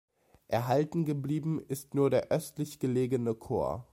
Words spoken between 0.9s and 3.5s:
geblieben ist nur der östlich gelegene